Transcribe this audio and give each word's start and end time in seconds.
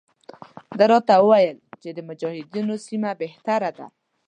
ده 0.77 0.85
راته 0.91 1.13
وویل 1.19 1.57
چې 1.81 1.89
د 1.93 1.99
مجاهدینو 2.09 2.75
سیمه 2.87 3.11
بهتره 3.21 3.69
ده. 3.77 3.85